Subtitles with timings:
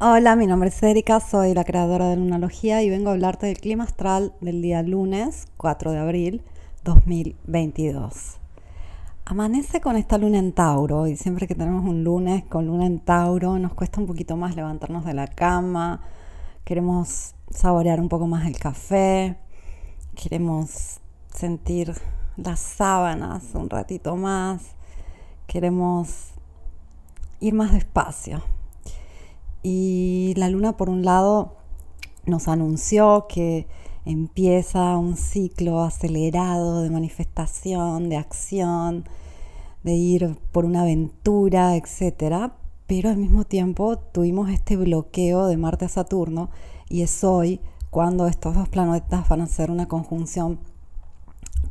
[0.00, 3.58] Hola, mi nombre es Erika, soy la creadora de Lunalogía y vengo a hablarte del
[3.58, 6.42] clima astral del día lunes 4 de abril
[6.84, 8.36] 2022.
[9.24, 13.00] Amanece con esta luna en Tauro y siempre que tenemos un lunes con luna en
[13.00, 16.00] Tauro nos cuesta un poquito más levantarnos de la cama,
[16.62, 19.36] queremos saborear un poco más el café,
[20.14, 21.00] queremos
[21.34, 21.92] sentir
[22.36, 24.62] las sábanas un ratito más,
[25.48, 26.34] queremos
[27.40, 28.57] ir más despacio.
[29.62, 31.56] Y la luna, por un lado,
[32.26, 33.66] nos anunció que
[34.04, 39.04] empieza un ciclo acelerado de manifestación, de acción,
[39.82, 42.52] de ir por una aventura, etc.
[42.86, 46.50] Pero al mismo tiempo tuvimos este bloqueo de Marte a Saturno
[46.88, 50.58] y es hoy cuando estos dos planetas van a hacer una conjunción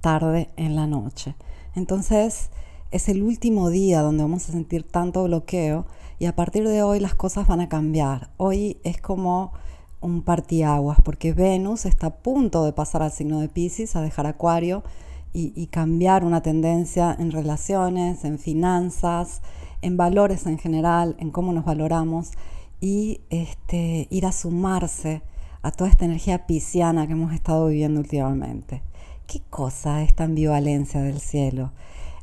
[0.02, 1.36] tarde en la noche.
[1.76, 2.50] Entonces
[2.92, 5.86] es el último día donde vamos a sentir tanto bloqueo
[6.20, 8.30] y a partir de hoy las cosas van a cambiar.
[8.38, 9.54] Hoy es como
[10.02, 14.26] un partiaguas porque Venus está a punto de pasar al signo de Pisces, a dejar
[14.26, 14.84] Acuario
[15.34, 19.44] y, cambiar una tendencia en relaciones, en finanzas,
[19.84, 22.32] en valores en general, en cómo nos valoramos
[22.82, 25.22] y este, ir a sumarse
[25.62, 28.82] a toda esta energía pisciana que hemos estado viviendo últimamente.
[29.28, 31.72] ¿Qué cosa esta ambivalencia del cielo?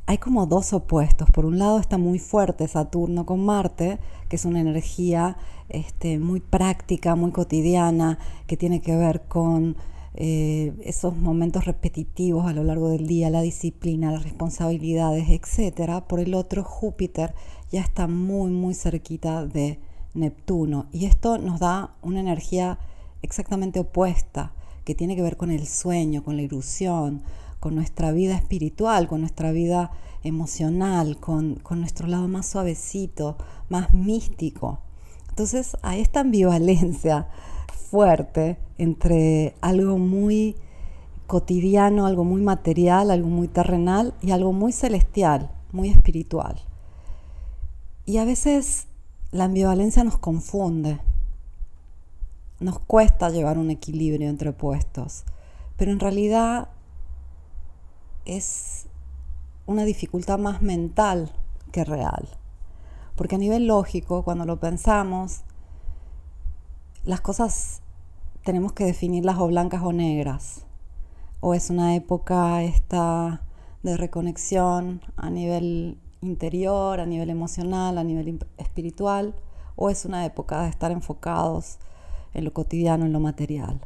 [0.07, 1.31] Hay como dos opuestos.
[1.31, 3.97] Por un lado está muy fuerte Saturno con Marte,
[4.29, 5.37] que es una energía
[5.69, 9.75] este, muy práctica, muy cotidiana, que tiene que ver con
[10.13, 16.03] eh, esos momentos repetitivos a lo largo del día, la disciplina, las responsabilidades, etc.
[16.07, 17.33] Por el otro, Júpiter
[17.71, 19.79] ya está muy, muy cerquita de
[20.13, 20.85] Neptuno.
[20.91, 22.77] Y esto nos da una energía
[23.23, 24.53] exactamente opuesta
[24.85, 27.23] que tiene que ver con el sueño, con la ilusión,
[27.59, 29.91] con nuestra vida espiritual, con nuestra vida
[30.23, 33.37] emocional, con, con nuestro lado más suavecito,
[33.69, 34.79] más místico.
[35.29, 37.27] Entonces hay esta ambivalencia
[37.89, 40.55] fuerte entre algo muy
[41.27, 46.61] cotidiano, algo muy material, algo muy terrenal y algo muy celestial, muy espiritual.
[48.05, 48.87] Y a veces
[49.31, 50.99] la ambivalencia nos confunde,
[52.59, 55.23] nos cuesta llevar un equilibrio entre opuestos,
[55.75, 56.69] pero en realidad
[58.25, 58.87] es
[59.65, 61.31] una dificultad más mental
[61.71, 62.27] que real.
[63.15, 65.41] Porque a nivel lógico, cuando lo pensamos,
[67.03, 67.81] las cosas
[68.43, 70.65] tenemos que definirlas o blancas o negras.
[71.39, 73.41] O es una época esta
[73.83, 79.35] de reconexión a nivel interior, a nivel emocional, a nivel espiritual,
[79.75, 81.77] o es una época de estar enfocados
[82.33, 83.81] en lo cotidiano, en lo material.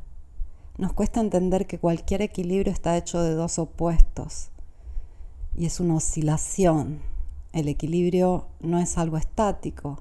[0.79, 4.47] Nos cuesta entender que cualquier equilibrio está hecho de dos opuestos
[5.53, 7.01] y es una oscilación.
[7.51, 9.99] El equilibrio no es algo estático,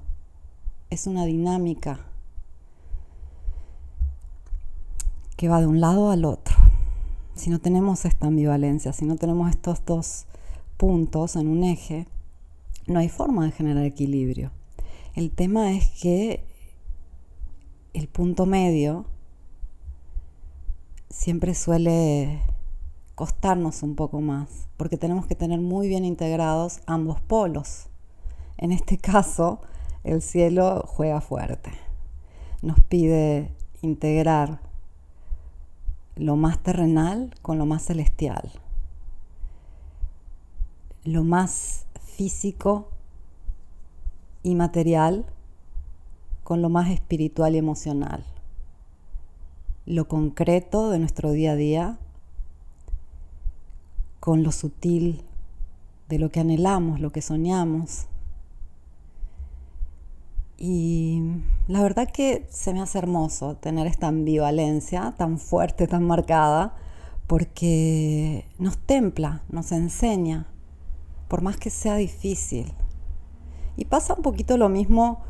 [0.89, 1.99] es una dinámica
[5.35, 6.55] que va de un lado al otro.
[7.35, 10.27] Si no tenemos esta ambivalencia, si no tenemos estos dos
[10.77, 12.07] puntos en un eje,
[12.87, 14.51] no hay forma de generar equilibrio.
[15.13, 16.45] El tema es que
[17.91, 19.07] el punto medio
[21.09, 22.41] siempre suele
[23.15, 27.87] costarnos un poco más, porque tenemos que tener muy bien integrados ambos polos.
[28.57, 29.61] En este caso,
[30.03, 31.71] el cielo juega fuerte.
[32.61, 34.61] Nos pide integrar
[36.15, 38.51] lo más terrenal con lo más celestial,
[41.03, 42.89] lo más físico
[44.43, 45.25] y material
[46.43, 48.25] con lo más espiritual y emocional
[49.89, 51.97] lo concreto de nuestro día a día
[54.19, 55.23] con lo sutil
[56.09, 58.05] de lo que anhelamos, lo que soñamos.
[60.59, 61.23] Y
[61.67, 66.75] la verdad que se me hace hermoso tener esta ambivalencia tan fuerte, tan marcada,
[67.25, 70.45] porque nos templa, nos enseña,
[71.27, 72.73] por más que sea difícil.
[73.75, 75.23] Y pasa un poquito lo mismo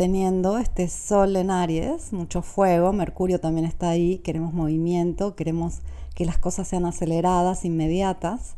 [0.00, 5.82] teniendo este sol en Aries, mucho fuego, Mercurio también está ahí, queremos movimiento, queremos
[6.14, 8.54] que las cosas sean aceleradas, inmediatas,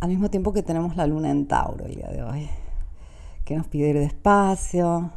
[0.00, 2.50] al mismo tiempo que tenemos la luna en Tauro el día de hoy,
[3.46, 5.10] que nos pide ir despacio,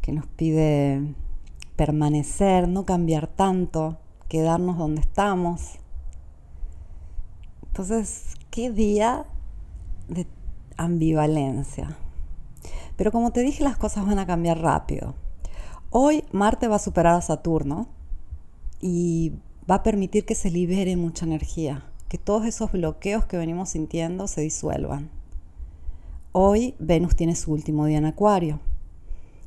[0.00, 1.14] que nos pide
[1.76, 3.98] permanecer, no cambiar tanto,
[4.28, 5.78] quedarnos donde estamos.
[7.68, 9.26] Entonces, qué día
[10.08, 10.26] de
[10.76, 11.96] ambivalencia.
[12.96, 15.14] Pero como te dije, las cosas van a cambiar rápido.
[15.90, 17.88] Hoy Marte va a superar a Saturno
[18.80, 19.32] y
[19.70, 24.26] va a permitir que se libere mucha energía, que todos esos bloqueos que venimos sintiendo
[24.26, 25.10] se disuelvan.
[26.32, 28.60] Hoy Venus tiene su último día en Acuario.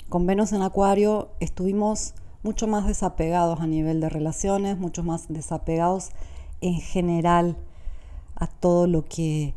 [0.09, 6.11] Con Venus en Acuario estuvimos mucho más desapegados a nivel de relaciones, mucho más desapegados
[6.61, 7.57] en general
[8.35, 9.53] a todo lo que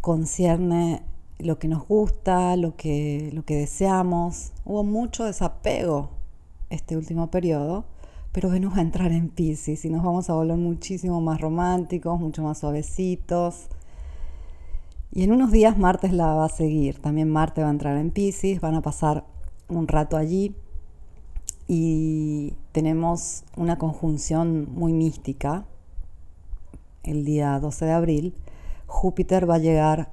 [0.00, 1.02] concierne
[1.42, 4.52] lo que nos gusta, lo que, lo que deseamos.
[4.64, 6.10] Hubo mucho desapego
[6.70, 7.84] este último periodo,
[8.32, 12.20] pero Venus va a entrar en Pisces y nos vamos a volver muchísimo más románticos,
[12.20, 13.66] mucho más suavecitos.
[15.12, 17.00] Y en unos días Marte la va a seguir.
[17.00, 19.24] También Marte va a entrar en Pisces, van a pasar
[19.68, 20.54] un rato allí
[21.68, 25.66] y tenemos una conjunción muy mística.
[27.02, 28.34] El día 12 de abril,
[28.86, 30.12] Júpiter va a llegar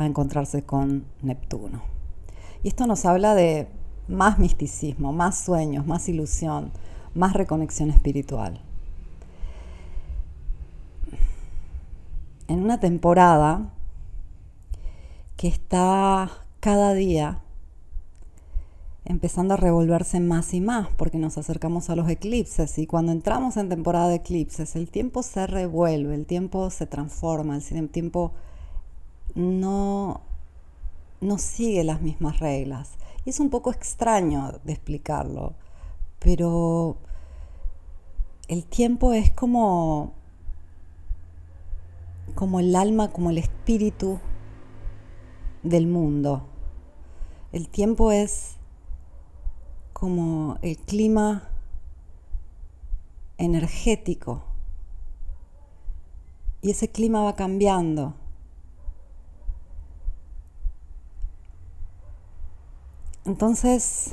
[0.00, 1.82] a encontrarse con Neptuno.
[2.62, 3.68] Y esto nos habla de
[4.08, 6.72] más misticismo, más sueños, más ilusión,
[7.14, 8.60] más reconexión espiritual.
[12.48, 13.70] En una temporada
[15.36, 17.40] que está cada día
[19.04, 23.56] empezando a revolverse más y más porque nos acercamos a los eclipses y cuando entramos
[23.56, 28.32] en temporada de eclipses el tiempo se revuelve, el tiempo se transforma, el tiempo
[29.34, 30.20] no,
[31.20, 32.92] no sigue las mismas reglas.
[33.24, 35.54] Y es un poco extraño de explicarlo,
[36.18, 36.96] pero
[38.48, 40.12] el tiempo es como,
[42.34, 44.18] como el alma, como el espíritu
[45.62, 46.46] del mundo.
[47.52, 48.56] El tiempo es
[49.92, 51.50] como el clima
[53.38, 54.42] energético.
[56.62, 58.14] Y ese clima va cambiando.
[63.26, 64.12] Entonces,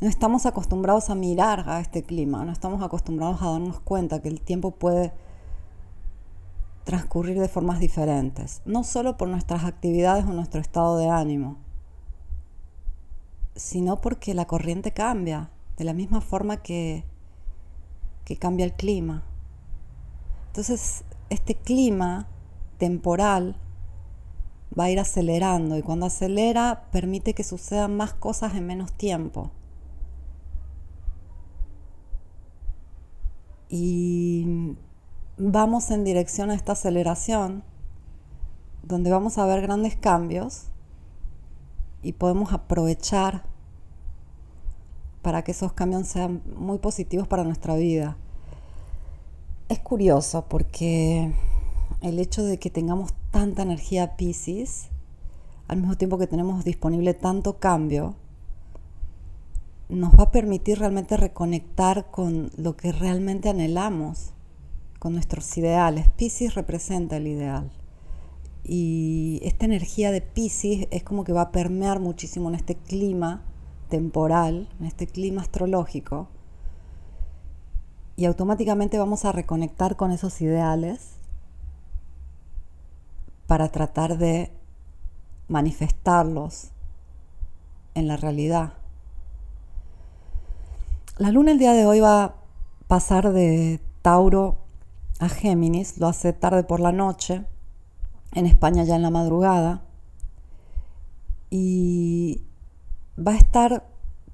[0.00, 4.28] no estamos acostumbrados a mirar a este clima, no estamos acostumbrados a darnos cuenta que
[4.28, 5.12] el tiempo puede
[6.84, 11.56] transcurrir de formas diferentes, no solo por nuestras actividades o nuestro estado de ánimo,
[13.54, 17.04] sino porque la corriente cambia, de la misma forma que,
[18.24, 19.22] que cambia el clima.
[20.48, 22.26] Entonces, este clima
[22.78, 23.56] temporal
[24.78, 29.50] va a ir acelerando y cuando acelera permite que sucedan más cosas en menos tiempo.
[33.68, 34.76] Y
[35.38, 37.64] vamos en dirección a esta aceleración
[38.82, 40.66] donde vamos a ver grandes cambios
[42.02, 43.44] y podemos aprovechar
[45.22, 48.16] para que esos cambios sean muy positivos para nuestra vida.
[49.68, 51.34] Es curioso porque
[52.00, 54.88] el hecho de que tengamos tanta energía Pisces,
[55.68, 58.14] al mismo tiempo que tenemos disponible tanto cambio,
[59.88, 64.32] nos va a permitir realmente reconectar con lo que realmente anhelamos,
[64.98, 66.08] con nuestros ideales.
[66.16, 67.70] Pisces representa el ideal.
[68.64, 73.44] Y esta energía de Pisces es como que va a permear muchísimo en este clima
[73.88, 76.28] temporal, en este clima astrológico.
[78.16, 81.15] Y automáticamente vamos a reconectar con esos ideales
[83.46, 84.52] para tratar de
[85.48, 86.70] manifestarlos
[87.94, 88.74] en la realidad.
[91.18, 92.34] La luna el día de hoy va a
[92.88, 94.58] pasar de Tauro
[95.18, 97.44] a Géminis, lo hace tarde por la noche,
[98.32, 99.82] en España ya en la madrugada,
[101.48, 102.42] y
[103.18, 103.88] va a estar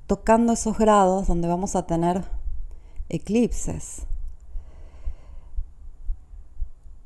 [0.07, 2.25] tocando esos grados donde vamos a tener
[3.09, 4.07] eclipses.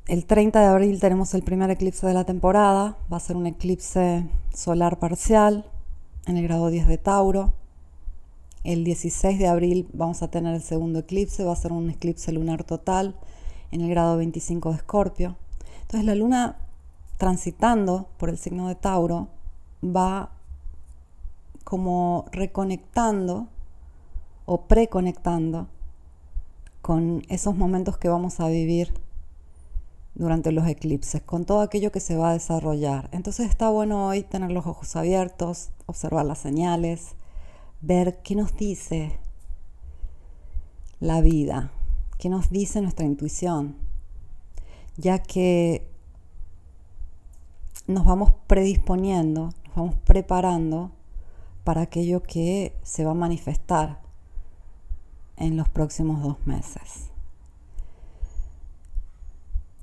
[0.07, 3.45] El 30 de abril tenemos el primer eclipse de la temporada, va a ser un
[3.45, 5.65] eclipse solar parcial
[6.27, 7.51] en el grado 10 de Tauro.
[8.63, 12.31] El 16 de abril vamos a tener el segundo eclipse, va a ser un eclipse
[12.31, 13.17] lunar total
[13.71, 15.35] en el grado 25 de Escorpio.
[15.81, 16.55] Entonces la luna
[17.17, 19.27] transitando por el signo de Tauro
[19.83, 20.31] va
[21.65, 23.49] como reconectando
[24.45, 25.67] o preconectando
[26.81, 28.93] con esos momentos que vamos a vivir
[30.17, 33.07] durante los eclipses, con todo aquello que se va a desarrollar.
[33.11, 37.15] Entonces está bueno hoy tener los ojos abiertos, observar las señales,
[37.81, 39.19] ver qué nos dice
[40.99, 41.71] la vida,
[42.17, 43.75] qué nos dice nuestra intuición,
[44.97, 45.87] ya que
[47.85, 50.91] nos vamos predisponiendo, nos vamos preparando
[51.63, 54.01] para aquello que se va a manifestar
[55.35, 57.06] en los próximos dos meses.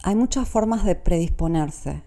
[0.07, 2.03] Hay muchas formas de predisponerse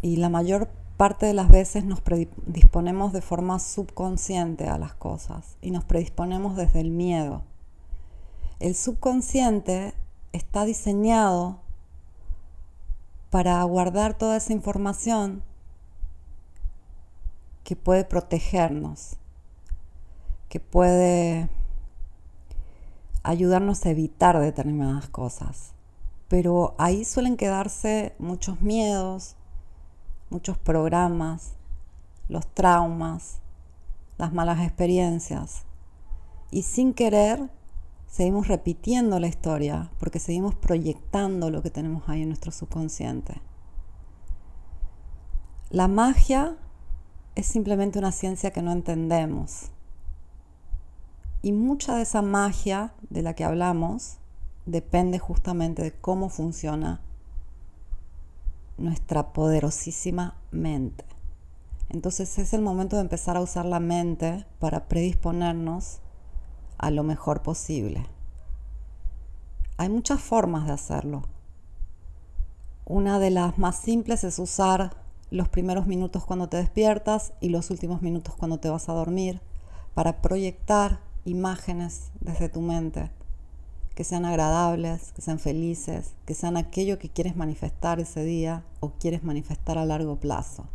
[0.00, 5.58] y la mayor parte de las veces nos predisponemos de forma subconsciente a las cosas
[5.60, 7.42] y nos predisponemos desde el miedo.
[8.58, 9.92] El subconsciente
[10.32, 11.60] está diseñado
[13.28, 15.42] para guardar toda esa información
[17.64, 19.18] que puede protegernos,
[20.48, 21.50] que puede
[23.22, 25.74] ayudarnos a evitar determinadas cosas.
[26.30, 29.34] Pero ahí suelen quedarse muchos miedos,
[30.30, 31.54] muchos programas,
[32.28, 33.40] los traumas,
[34.16, 35.64] las malas experiencias.
[36.52, 37.50] Y sin querer
[38.06, 43.40] seguimos repitiendo la historia porque seguimos proyectando lo que tenemos ahí en nuestro subconsciente.
[45.68, 46.56] La magia
[47.34, 49.72] es simplemente una ciencia que no entendemos.
[51.42, 54.19] Y mucha de esa magia de la que hablamos
[54.66, 57.00] depende justamente de cómo funciona
[58.78, 61.04] nuestra poderosísima mente.
[61.88, 66.00] Entonces es el momento de empezar a usar la mente para predisponernos
[66.78, 68.06] a lo mejor posible.
[69.76, 71.22] Hay muchas formas de hacerlo.
[72.84, 74.96] Una de las más simples es usar
[75.30, 79.40] los primeros minutos cuando te despiertas y los últimos minutos cuando te vas a dormir
[79.94, 83.10] para proyectar imágenes desde tu mente
[83.94, 88.90] que sean agradables, que sean felices, que sean aquello que quieres manifestar ese día o
[88.92, 90.66] quieres manifestar a largo plazo.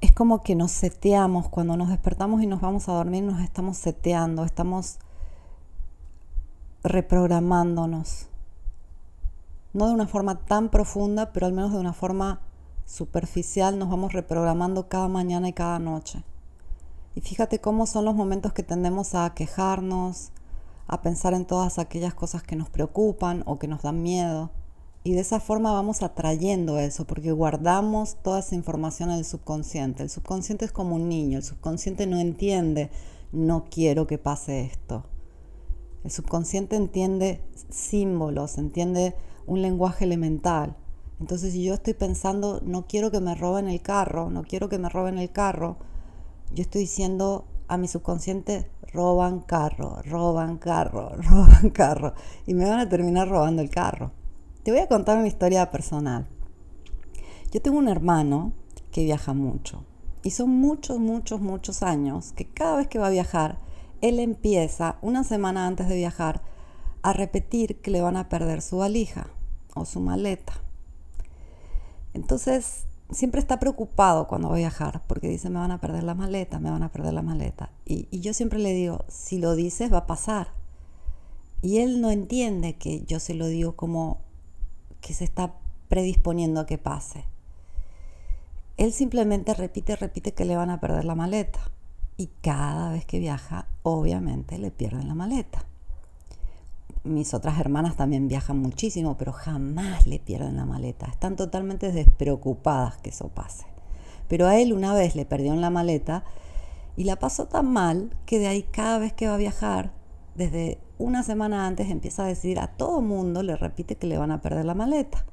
[0.00, 3.76] Es como que nos seteamos, cuando nos despertamos y nos vamos a dormir, nos estamos
[3.76, 4.98] seteando, estamos
[6.82, 8.28] reprogramándonos.
[9.72, 12.40] No de una forma tan profunda, pero al menos de una forma
[12.86, 16.24] superficial nos vamos reprogramando cada mañana y cada noche.
[17.16, 20.32] Y fíjate cómo son los momentos que tendemos a quejarnos,
[20.86, 24.50] a pensar en todas aquellas cosas que nos preocupan o que nos dan miedo.
[25.02, 30.02] Y de esa forma vamos atrayendo eso, porque guardamos toda esa información en subconsciente.
[30.02, 32.90] El subconsciente es como un niño, el subconsciente no entiende,
[33.32, 35.04] no quiero que pase esto.
[36.04, 40.76] El subconsciente entiende símbolos, entiende un lenguaje elemental.
[41.18, 44.76] Entonces si yo estoy pensando, no quiero que me roben el carro, no quiero que
[44.76, 45.78] me roben el carro,
[46.54, 52.14] yo estoy diciendo a mi subconsciente, roban carro, roban carro, roban carro,
[52.46, 54.12] y me van a terminar robando el carro.
[54.62, 56.26] Te voy a contar una historia personal.
[57.52, 58.52] Yo tengo un hermano
[58.90, 59.84] que viaja mucho,
[60.22, 63.60] y son muchos, muchos, muchos años que cada vez que va a viajar,
[64.00, 66.42] él empieza una semana antes de viajar
[67.02, 69.28] a repetir que le van a perder su valija
[69.74, 70.54] o su maleta.
[72.14, 76.14] Entonces, siempre está preocupado cuando va a viajar, porque dice, me van a perder la
[76.14, 77.70] maleta, me van a perder la maleta.
[77.84, 80.48] Y, y, yo siempre le digo, si lo dices, va a pasar.
[81.62, 84.20] Y él no entiende que yo se lo digo como
[85.00, 85.54] que se está
[85.88, 87.24] predisponiendo a que pase.
[88.76, 91.60] Él simplemente repite, repite que le van a perder la maleta.
[92.16, 95.65] Y cada vez que viaja, obviamente le pierden la maleta
[97.06, 101.06] mis otras hermanas también viajan muchísimo, pero jamás le pierden la maleta.
[101.06, 103.66] Están totalmente despreocupadas que eso pase.
[104.28, 106.24] Pero a él una vez le perdieron la maleta
[106.96, 109.92] y la pasó tan mal que de ahí cada vez que va a viajar,
[110.34, 114.30] desde una semana antes empieza a decir a todo mundo, le repite que le van
[114.30, 115.24] a perder la maleta.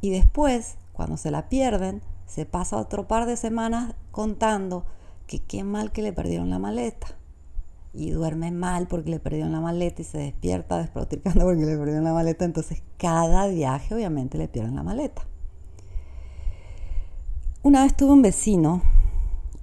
[0.00, 4.84] Y después, cuando se la pierden, se pasa otro par de semanas contando
[5.26, 7.17] que qué mal que le perdieron la maleta
[7.92, 12.04] y duerme mal porque le perdieron la maleta y se despierta desprotricando porque le perdieron
[12.04, 12.44] la maleta.
[12.44, 15.22] Entonces cada viaje obviamente le pierden la maleta.
[17.62, 18.82] Una vez tuve un vecino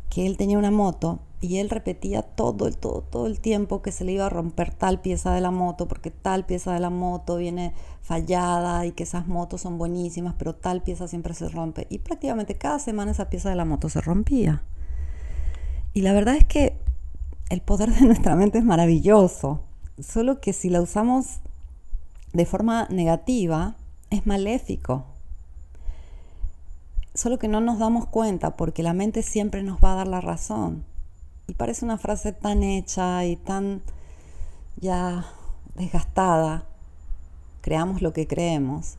[0.09, 3.91] que él tenía una moto y él repetía todo el, todo, todo el tiempo que
[3.91, 6.89] se le iba a romper tal pieza de la moto porque tal pieza de la
[6.89, 11.87] moto viene fallada y que esas motos son buenísimas, pero tal pieza siempre se rompe.
[11.89, 14.63] Y prácticamente cada semana esa pieza de la moto se rompía.
[15.93, 16.77] Y la verdad es que
[17.49, 19.61] el poder de nuestra mente es maravilloso,
[19.99, 21.39] solo que si la usamos
[22.33, 23.75] de forma negativa,
[24.09, 25.05] es maléfico.
[27.13, 30.21] Solo que no nos damos cuenta porque la mente siempre nos va a dar la
[30.21, 30.83] razón.
[31.47, 33.83] Y parece una frase tan hecha y tan
[34.77, 35.25] ya
[35.75, 36.65] desgastada.
[37.61, 38.97] Creamos lo que creemos,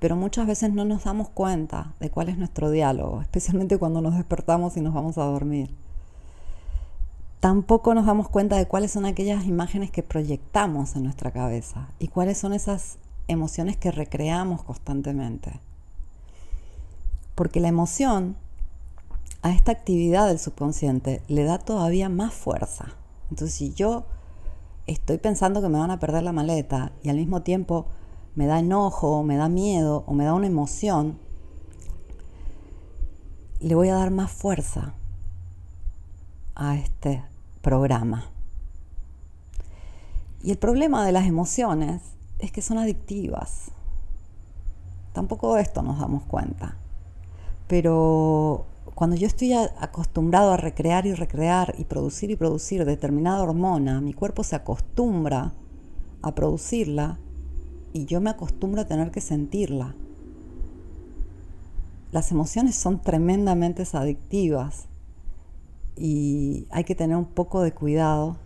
[0.00, 4.16] pero muchas veces no nos damos cuenta de cuál es nuestro diálogo, especialmente cuando nos
[4.16, 5.83] despertamos y nos vamos a dormir
[7.44, 12.08] tampoco nos damos cuenta de cuáles son aquellas imágenes que proyectamos en nuestra cabeza y
[12.08, 12.96] cuáles son esas
[13.28, 15.60] emociones que recreamos constantemente.
[17.34, 18.38] Porque la emoción
[19.42, 22.94] a esta actividad del subconsciente le da todavía más fuerza.
[23.28, 24.06] Entonces si yo
[24.86, 27.84] estoy pensando que me van a perder la maleta y al mismo tiempo
[28.36, 31.18] me da enojo, me da miedo o me da una emoción,
[33.60, 34.94] le voy a dar más fuerza
[36.54, 37.22] a este
[37.64, 38.26] programa.
[40.44, 42.02] Y el problema de las emociones
[42.38, 43.72] es que son adictivas.
[45.14, 46.76] Tampoco de esto nos damos cuenta.
[47.66, 54.02] Pero cuando yo estoy acostumbrado a recrear y recrear y producir y producir determinada hormona,
[54.02, 55.54] mi cuerpo se acostumbra
[56.20, 57.18] a producirla
[57.94, 59.94] y yo me acostumbro a tener que sentirla.
[62.12, 64.88] Las emociones son tremendamente adictivas
[65.96, 68.36] y hay que tener un poco de cuidado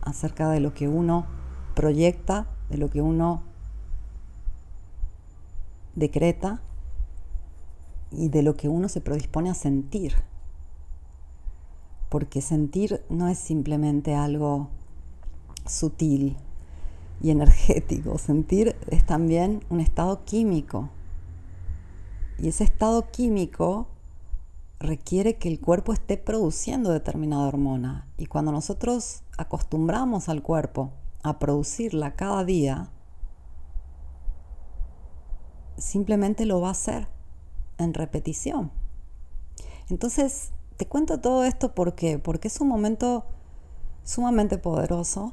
[0.00, 1.26] acerca de lo que uno
[1.74, 3.42] proyecta, de lo que uno
[5.94, 6.62] decreta
[8.10, 10.14] y de lo que uno se predispone a sentir.
[12.08, 14.68] Porque sentir no es simplemente algo
[15.66, 16.36] sutil
[17.22, 20.90] y energético, sentir es también un estado químico.
[22.38, 23.86] Y ese estado químico
[24.82, 28.08] requiere que el cuerpo esté produciendo determinada hormona.
[28.18, 32.90] Y cuando nosotros acostumbramos al cuerpo a producirla cada día,
[35.78, 37.08] simplemente lo va a hacer
[37.78, 38.70] en repetición.
[39.88, 43.24] Entonces, te cuento todo esto porque, porque es un momento
[44.04, 45.32] sumamente poderoso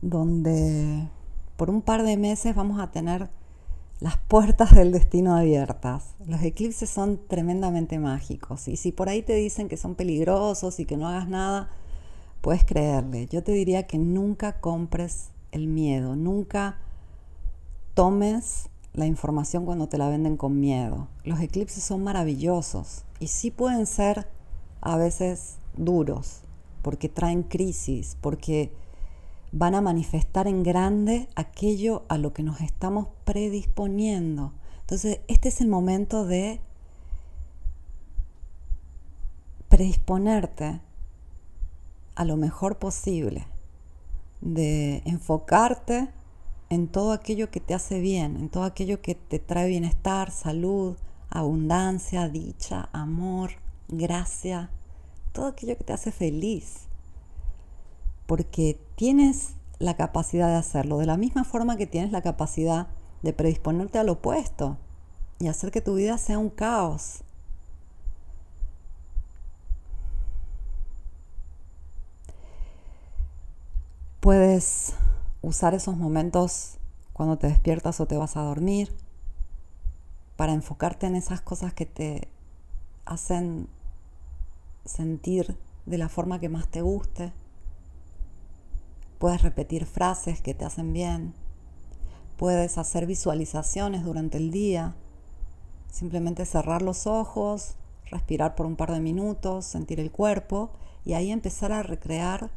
[0.00, 1.08] donde
[1.56, 3.30] por un par de meses vamos a tener
[4.00, 6.14] las puertas del destino abiertas.
[6.26, 10.84] Los eclipses son tremendamente mágicos y si por ahí te dicen que son peligrosos y
[10.84, 11.70] que no hagas nada,
[12.40, 13.26] puedes creerle.
[13.26, 16.78] Yo te diría que nunca compres el miedo, nunca
[17.94, 21.08] tomes la información cuando te la venden con miedo.
[21.24, 24.28] Los eclipses son maravillosos y sí pueden ser
[24.80, 26.42] a veces duros,
[26.82, 28.72] porque traen crisis, porque
[29.56, 34.52] van a manifestar en grande aquello a lo que nos estamos predisponiendo.
[34.80, 36.60] Entonces, este es el momento de
[39.68, 40.80] predisponerte
[42.16, 43.46] a lo mejor posible,
[44.40, 46.08] de enfocarte
[46.68, 50.96] en todo aquello que te hace bien, en todo aquello que te trae bienestar, salud,
[51.30, 53.52] abundancia, dicha, amor,
[53.86, 54.70] gracia,
[55.32, 56.88] todo aquello que te hace feliz.
[58.26, 62.88] Porque tienes la capacidad de hacerlo, de la misma forma que tienes la capacidad
[63.22, 64.78] de predisponerte al opuesto
[65.38, 67.22] y hacer que tu vida sea un caos.
[74.20, 74.94] Puedes
[75.42, 76.78] usar esos momentos
[77.12, 78.94] cuando te despiertas o te vas a dormir
[80.36, 82.28] para enfocarte en esas cosas que te
[83.04, 83.68] hacen
[84.84, 87.32] sentir de la forma que más te guste.
[89.24, 91.32] Puedes repetir frases que te hacen bien.
[92.36, 94.96] Puedes hacer visualizaciones durante el día.
[95.90, 97.76] Simplemente cerrar los ojos,
[98.10, 100.72] respirar por un par de minutos, sentir el cuerpo
[101.06, 102.50] y ahí empezar a recrear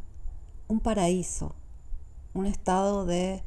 [0.67, 1.55] un paraíso,
[2.33, 3.43] un estado de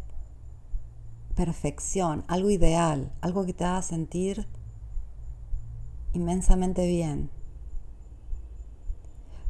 [1.35, 4.49] perfección, algo ideal, algo que te haga sentir
[6.15, 7.29] inmensamente bien.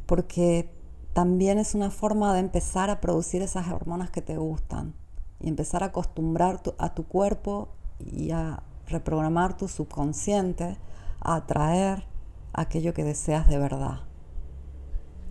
[0.06, 0.79] Porque
[1.12, 4.94] también es una forma de empezar a producir esas hormonas que te gustan
[5.40, 7.68] y empezar a acostumbrar a tu cuerpo
[7.98, 10.76] y a reprogramar tu subconsciente
[11.20, 12.04] a atraer
[12.52, 14.00] aquello que deseas de verdad.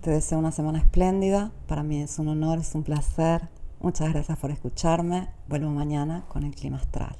[0.01, 3.49] Te deseo una semana espléndida, para mí es un honor, es un placer
[3.81, 5.29] Muchas gracias por escucharme.
[5.47, 7.15] Vuelvo mañana con el clima astral.